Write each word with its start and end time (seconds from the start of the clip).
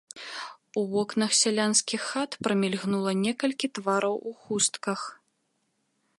У 0.79 0.85
вокнах 0.93 1.31
сялянскіх 1.41 2.01
хат 2.13 2.31
прамільгнула 2.47 3.11
некалькі 3.25 3.67
твараў 3.77 4.15
у 4.33 4.35
хустках. 4.43 4.99